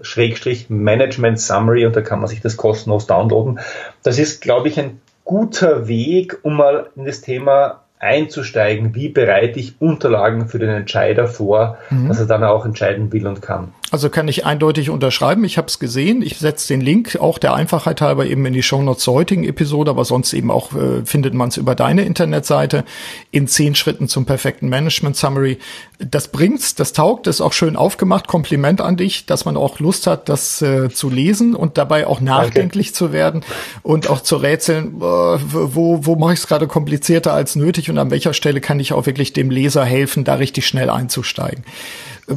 [0.00, 3.58] Schrägstrich Management Summary und da kann man sich das kostenlos downloaden.
[4.02, 9.58] Das ist, glaube ich, ein guter Weg, um mal in das Thema einzusteigen, wie bereite
[9.58, 12.08] ich Unterlagen für den Entscheider vor, mhm.
[12.08, 13.72] dass er dann auch entscheiden will und kann.
[13.90, 15.44] Also kann ich eindeutig unterschreiben.
[15.44, 16.20] Ich habe es gesehen.
[16.20, 19.90] Ich setze den Link auch der Einfachheit halber eben in die Shownotes zur heutigen Episode,
[19.90, 22.84] aber sonst eben auch äh, findet man es über deine Internetseite
[23.30, 25.58] in zehn Schritten zum perfekten Management Summary.
[25.98, 28.28] Das bringt's, das taugt, ist auch schön aufgemacht.
[28.28, 32.20] Kompliment an dich, dass man auch Lust hat, das äh, zu lesen und dabei auch
[32.20, 32.98] nachdenklich Danke.
[32.98, 33.42] zu werden
[33.82, 37.96] und auch zu rätseln, äh, wo, wo mache ich es gerade komplizierter als nötig und
[37.96, 41.64] an welcher Stelle kann ich auch wirklich dem Leser helfen, da richtig schnell einzusteigen.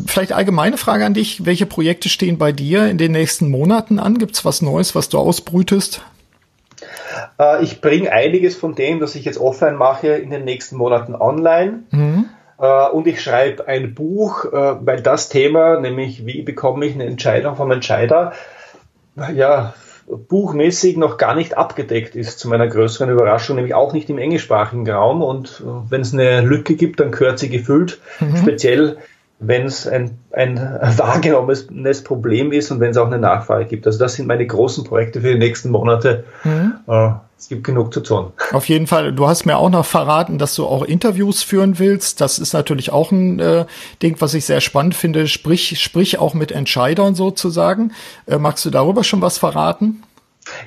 [0.06, 1.46] Vielleicht allgemeine Frage an dich.
[1.46, 4.18] Welche Projekte stehen bei dir in den nächsten Monaten an?
[4.18, 6.02] Gibt es was Neues, was du ausbrütest?
[7.40, 11.16] Äh, ich bringe einiges von dem, was ich jetzt offline mache, in den nächsten Monaten
[11.16, 11.84] online.
[11.92, 12.30] Mhm.
[12.60, 17.06] Äh, und ich schreibe ein Buch, äh, weil das Thema, nämlich wie bekomme ich eine
[17.06, 18.34] Entscheidung vom Entscheider,
[19.36, 19.74] ja,
[20.08, 24.90] buchmäßig noch gar nicht abgedeckt ist, zu meiner größeren Überraschung, nämlich auch nicht im englischsprachigen
[24.90, 25.22] Raum.
[25.22, 28.00] Und wenn es eine Lücke gibt, dann gehört sie gefüllt.
[28.20, 28.38] Mhm.
[28.38, 28.98] Speziell
[29.42, 30.58] wenn es ein, ein
[30.98, 33.88] wahrgenommenes Problem ist und wenn es auch eine Nachfrage gibt.
[33.88, 36.24] Also das sind meine großen Projekte für die nächsten Monate.
[36.44, 36.76] Mhm.
[36.88, 38.34] Äh, es gibt genug zu tun.
[38.52, 39.14] Auf jeden Fall.
[39.14, 42.22] Du hast mir auch noch verraten, dass du auch Interviews führen willst.
[42.22, 43.66] Das ist natürlich auch ein äh,
[44.04, 45.28] Ding, was ich sehr spannend finde.
[45.28, 47.94] Sprich, sprich auch mit Entscheidern sozusagen.
[48.28, 50.04] Äh, magst du darüber schon was verraten?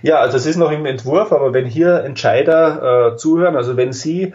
[0.03, 3.93] Ja, also es ist noch im Entwurf, aber wenn hier Entscheider äh, zuhören, also wenn
[3.93, 4.35] Sie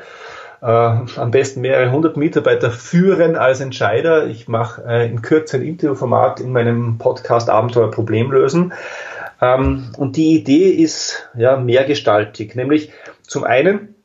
[0.61, 4.27] äh, am besten mehrere hundert Mitarbeiter führen als Entscheider.
[4.27, 8.73] Ich mache äh, in Kürze ein Interviewformat in meinem Podcast Abenteuer Problemlösen.
[9.41, 12.91] Ähm, und die Idee ist ja mehrgestaltig, nämlich
[13.23, 13.95] zum einen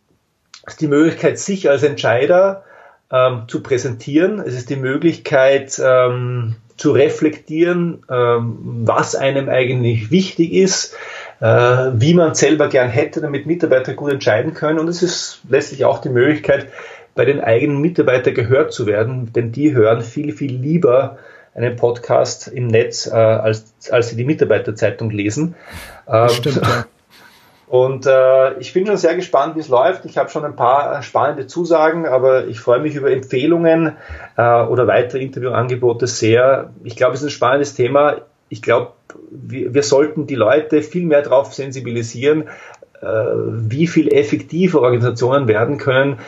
[0.66, 2.64] ist die Möglichkeit, sich als Entscheider
[3.10, 4.40] ähm, zu präsentieren.
[4.40, 10.96] Es ist die Möglichkeit, ähm, zu reflektieren, ähm, was einem eigentlich wichtig ist,
[11.44, 14.78] wie man selber gern hätte, damit Mitarbeiter gut entscheiden können.
[14.78, 16.68] Und es ist letztlich auch die Möglichkeit,
[17.14, 21.18] bei den eigenen Mitarbeitern gehört zu werden, denn die hören viel, viel lieber
[21.54, 25.54] einen Podcast im Netz, äh, als, als sie die Mitarbeiterzeitung lesen.
[26.08, 26.84] Ähm, stimmt, ja.
[27.66, 30.04] Und äh, ich bin schon sehr gespannt, wie es läuft.
[30.04, 33.96] Ich habe schon ein paar spannende Zusagen, aber ich freue mich über Empfehlungen
[34.36, 36.70] äh, oder weitere Interviewangebote sehr.
[36.84, 38.18] Ich glaube, es ist ein spannendes Thema.
[38.54, 38.92] Ich glaube,
[39.32, 42.44] wir, wir sollten die Leute viel mehr darauf sensibilisieren,
[43.02, 46.20] äh, wie viel effektiver Organisationen werden können,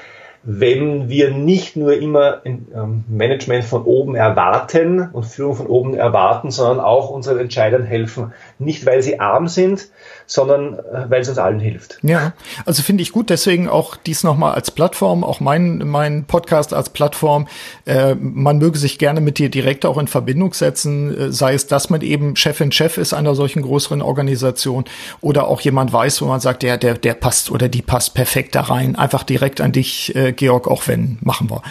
[0.42, 6.50] wenn wir nicht nur immer ähm, Management von oben erwarten und Führung von oben erwarten,
[6.50, 8.32] sondern auch unseren Entscheidern helfen.
[8.58, 9.88] Nicht, weil sie arm sind,
[10.26, 11.98] sondern äh, weil es uns allen hilft.
[12.02, 12.32] Ja,
[12.64, 16.88] also finde ich gut, deswegen auch dies nochmal als Plattform, auch mein, mein Podcast als
[16.90, 17.48] Plattform.
[17.84, 21.66] Äh, man möge sich gerne mit dir direkt auch in Verbindung setzen, äh, sei es,
[21.66, 24.84] dass man eben Chefin Chef ist einer solchen größeren Organisation
[25.20, 28.54] oder auch jemand weiß, wo man sagt, der, der, der passt oder die passt perfekt
[28.54, 28.96] da rein.
[28.96, 31.62] Einfach direkt an dich, äh, Georg, auch wenn, machen wir.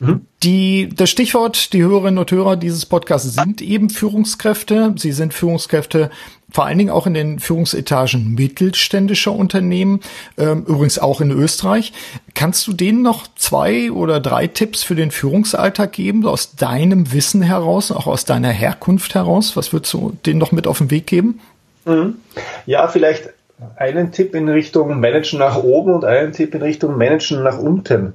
[0.00, 0.26] Mhm.
[0.46, 4.94] Die, das Stichwort, die Hörerinnen und Hörer dieses Podcasts sind eben Führungskräfte.
[4.96, 6.08] Sie sind Führungskräfte
[6.52, 10.02] vor allen Dingen auch in den Führungsetagen mittelständischer Unternehmen,
[10.38, 11.92] ähm, übrigens auch in Österreich.
[12.34, 17.42] Kannst du denen noch zwei oder drei Tipps für den Führungsalltag geben, aus deinem Wissen
[17.42, 19.56] heraus, auch aus deiner Herkunft heraus?
[19.56, 21.40] Was würdest du denen noch mit auf den Weg geben?
[21.86, 22.18] Mhm.
[22.66, 23.30] Ja, vielleicht
[23.74, 28.12] einen Tipp in Richtung Managen nach oben und einen Tipp in Richtung Managen nach unten.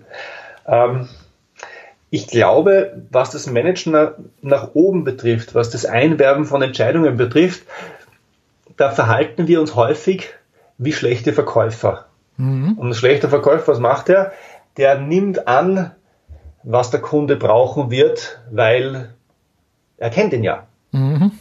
[0.65, 1.09] Ähm,
[2.13, 7.63] ich glaube, was das Managen nach, nach oben betrifft, was das Einwerben von Entscheidungen betrifft,
[8.75, 10.29] da verhalten wir uns häufig
[10.77, 12.05] wie schlechte Verkäufer.
[12.35, 12.73] Mhm.
[12.77, 14.33] Und ein schlechter Verkäufer, was macht er?
[14.75, 15.91] Der nimmt an,
[16.63, 19.13] was der Kunde brauchen wird, weil
[19.97, 20.67] er kennt ihn ja.
[20.91, 21.31] Mhm.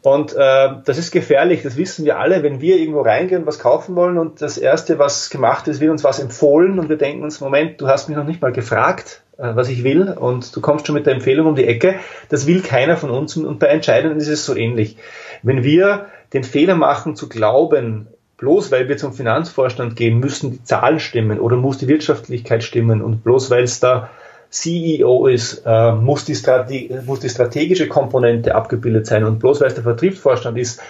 [0.00, 3.96] Und äh, das ist gefährlich, das wissen wir alle, wenn wir irgendwo reingehen, was kaufen
[3.96, 7.42] wollen und das Erste, was gemacht ist, wird uns was empfohlen und wir denken uns,
[7.42, 10.08] Moment, du hast mich noch nicht mal gefragt, was ich will.
[10.10, 11.96] Und du kommst schon mit der Empfehlung um die Ecke.
[12.28, 13.36] Das will keiner von uns.
[13.36, 14.96] Und bei Entscheidungen ist es so ähnlich.
[15.42, 20.64] Wenn wir den Fehler machen zu glauben, bloß weil wir zum Finanzvorstand gehen, müssen die
[20.64, 23.02] Zahlen stimmen oder muss die Wirtschaftlichkeit stimmen.
[23.02, 24.10] Und bloß weil es da
[24.50, 29.24] CEO ist, äh, muss, die muss die strategische Komponente abgebildet sein.
[29.24, 30.80] Und bloß weil es der Vertriebsvorstand ist,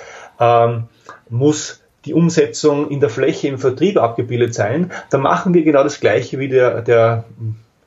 [0.40, 0.84] ähm,
[1.28, 6.00] muss die Umsetzung in der Fläche im Vertrieb abgebildet sein, dann machen wir genau das
[6.00, 7.24] Gleiche wie der, der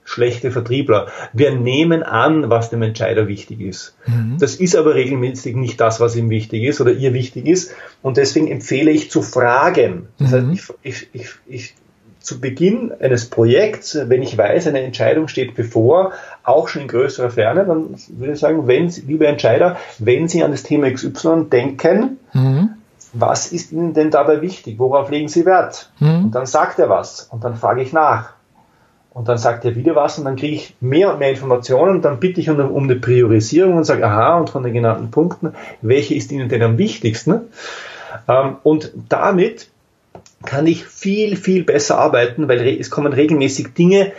[0.05, 1.07] schlechte Vertriebler.
[1.31, 3.95] Wir nehmen an, was dem Entscheider wichtig ist.
[4.05, 4.37] Mhm.
[4.39, 7.73] Das ist aber regelmäßig nicht das, was ihm wichtig ist oder ihr wichtig ist.
[8.01, 10.07] Und deswegen empfehle ich zu fragen.
[10.19, 10.51] Das mhm.
[10.51, 11.75] heißt, ich, ich, ich,
[12.23, 16.13] zu Beginn eines Projekts, wenn ich weiß, eine Entscheidung steht bevor,
[16.43, 20.41] auch schon in größerer Ferne, dann würde ich sagen, wenn Sie, liebe Entscheider, wenn Sie
[20.41, 22.75] an das Thema XY denken, mhm.
[23.11, 24.79] was ist Ihnen denn dabei wichtig?
[24.79, 25.91] Worauf legen Sie Wert?
[25.99, 26.25] Mhm.
[26.25, 28.33] Und dann sagt er was und dann frage ich nach.
[29.13, 32.01] Und dann sagt er wieder was und dann kriege ich mehr und mehr Informationen und
[32.03, 35.53] dann bitte ich um, um eine Priorisierung und sage, aha, und von den genannten Punkten,
[35.81, 37.41] welche ist Ihnen denn am wichtigsten?
[38.27, 39.69] Ähm, und damit
[40.45, 44.13] kann ich viel, viel besser arbeiten, weil es kommen regelmäßig Dinge,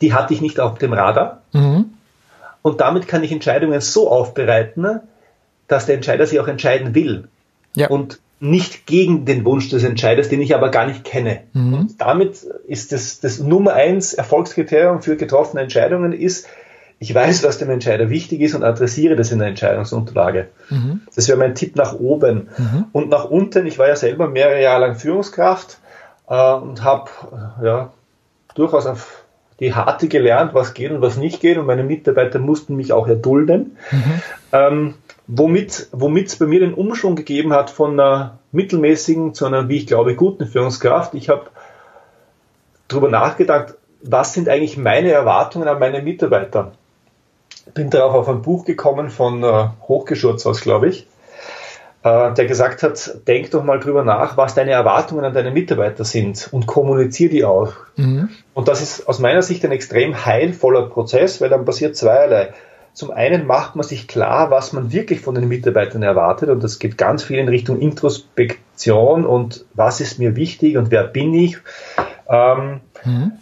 [0.00, 1.42] die hatte ich nicht auf dem Radar.
[1.52, 1.94] Mhm.
[2.62, 5.00] Und damit kann ich Entscheidungen so aufbereiten,
[5.68, 7.28] dass der Entscheider sich auch entscheiden will.
[7.74, 7.88] Ja.
[7.88, 11.42] Und nicht gegen den Wunsch des Entscheiders, den ich aber gar nicht kenne.
[11.52, 11.74] Mhm.
[11.74, 16.46] Und damit ist das, das Nummer eins Erfolgskriterium für getroffene Entscheidungen ist,
[17.02, 20.48] ich weiß, was dem Entscheider wichtig ist und adressiere das in der Entscheidungsunterlage.
[20.68, 21.00] Mhm.
[21.14, 22.48] Das wäre mein Tipp nach oben.
[22.58, 22.84] Mhm.
[22.92, 25.78] Und nach unten, ich war ja selber mehrere Jahre lang Führungskraft
[26.28, 27.10] äh, und habe
[27.62, 27.92] äh, ja,
[28.54, 29.24] durchaus auf
[29.60, 31.56] die Harte gelernt, was geht und was nicht geht.
[31.56, 33.76] Und meine Mitarbeiter mussten mich auch erdulden.
[33.90, 34.22] Mhm.
[34.52, 34.94] Ähm,
[35.32, 39.76] womit womit es bei mir den Umschwung gegeben hat von einer mittelmäßigen zu einer, wie
[39.76, 41.14] ich glaube, guten Führungskraft.
[41.14, 41.46] Ich habe
[42.88, 46.72] darüber nachgedacht, was sind eigentlich meine Erwartungen an meine Mitarbeiter?
[47.74, 51.06] bin darauf auf ein Buch gekommen von äh, Hochgeschurz aus, glaube ich,
[52.02, 56.04] äh, der gesagt hat, denk doch mal drüber nach, was deine Erwartungen an deine Mitarbeiter
[56.04, 57.74] sind und kommuniziere die auch.
[57.96, 58.30] Mhm.
[58.54, 62.52] Und das ist aus meiner Sicht ein extrem heilvoller Prozess, weil dann passiert zweierlei.
[62.92, 66.78] Zum einen macht man sich klar, was man wirklich von den Mitarbeitern erwartet und das
[66.78, 71.58] geht ganz viel in Richtung Introspektion und was ist mir wichtig und wer bin ich.
[72.28, 73.32] Ähm, mhm.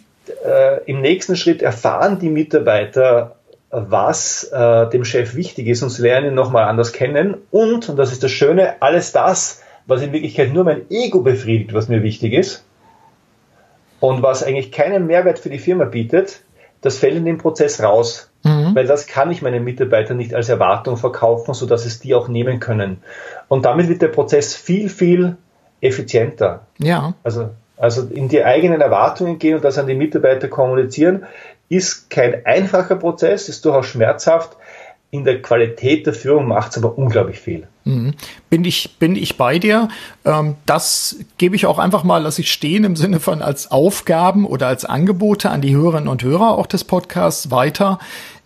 [0.45, 3.35] äh, Im nächsten Schritt erfahren die Mitarbeiter,
[3.71, 7.37] was äh, dem Chef wichtig ist und sie lernen ihn nochmal anders kennen.
[7.51, 11.73] Und, und das ist das Schöne, alles das, was in Wirklichkeit nur mein Ego befriedigt,
[11.73, 12.63] was mir wichtig ist
[13.99, 16.41] und was eigentlich keinen Mehrwert für die Firma bietet,
[16.81, 18.29] das fällt in den Prozess raus.
[18.43, 18.58] Mhm.
[18.75, 22.59] Weil das kann ich meinen Mitarbeitern nicht als Erwartung verkaufen, sodass es die auch nehmen
[22.59, 23.01] können.
[23.47, 25.37] Und damit wird der Prozess viel, viel
[25.81, 26.61] effizienter.
[26.77, 27.13] Ja.
[27.23, 31.25] Also, also in die eigenen Erwartungen gehen und das an die Mitarbeiter kommunizieren,
[31.69, 34.57] ist kein einfacher Prozess, ist durchaus schmerzhaft.
[35.11, 37.67] In der Qualität der Führung macht es aber unglaublich viel.
[37.83, 38.13] Mhm.
[38.51, 39.87] Bin ich, bin ich bei dir.
[40.23, 44.45] Ähm, das gebe ich auch einfach mal, lasse ich stehen im Sinne von als Aufgaben
[44.45, 47.97] oder als Angebote an die Hörerinnen und Hörer auch des Podcasts weiter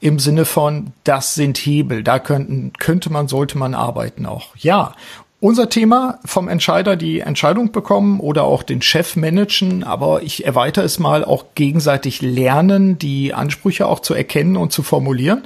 [0.04, 4.54] im Sinne von, das sind Hebel, da könnten, könnte man, sollte man arbeiten auch.
[4.58, 4.96] Ja.
[5.40, 10.84] Unser Thema vom Entscheider die Entscheidung bekommen oder auch den Chef managen, aber ich erweitere
[10.84, 15.46] es mal auch gegenseitig lernen, die Ansprüche auch zu erkennen und zu formulieren.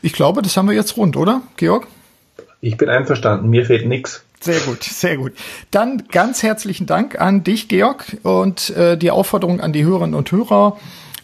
[0.00, 1.86] Ich glaube, das haben wir jetzt rund, oder, Georg?
[2.62, 4.24] Ich bin einverstanden, mir fehlt nichts.
[4.40, 5.32] Sehr gut, sehr gut.
[5.70, 10.32] Dann ganz herzlichen Dank an dich, Georg, und äh, die Aufforderung an die Hörerinnen und
[10.32, 10.78] Hörer,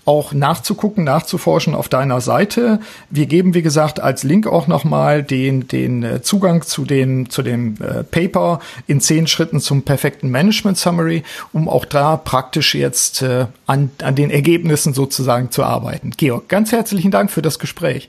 [0.06, 2.80] auch nachzugucken, nachzuforschen auf deiner Seite.
[3.10, 7.42] Wir geben, wie gesagt, als Link auch nochmal den, den äh, Zugang zu, den, zu
[7.42, 13.20] dem äh, Paper in zehn Schritten zum perfekten Management Summary, um auch da praktisch jetzt
[13.22, 16.12] äh, an, an den Ergebnissen sozusagen zu arbeiten.
[16.16, 18.08] Georg, ganz herzlichen Dank für das Gespräch.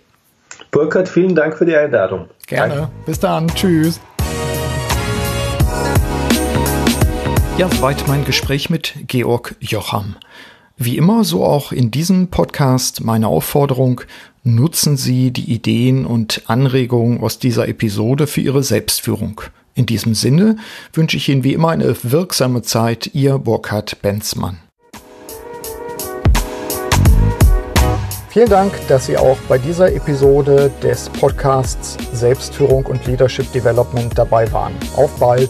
[0.70, 2.28] Burkhard, vielen Dank für die Einladung.
[2.46, 2.76] Gerne.
[2.76, 2.92] Danke.
[3.06, 3.48] Bis dann.
[3.48, 4.00] Tschüss.
[7.58, 10.16] Ja, soweit mein Gespräch mit Georg Jocham.
[10.80, 14.02] Wie immer, so auch in diesem Podcast meine Aufforderung,
[14.44, 19.42] nutzen Sie die Ideen und Anregungen aus dieser Episode für Ihre Selbstführung.
[19.74, 20.58] In diesem Sinne
[20.94, 24.60] wünsche ich Ihnen wie immer eine wirksame Zeit, Ihr Burkhard Benzmann.
[28.30, 34.52] Vielen Dank, dass Sie auch bei dieser Episode des Podcasts Selbstführung und Leadership Development dabei
[34.52, 34.74] waren.
[34.96, 35.50] Auf bald!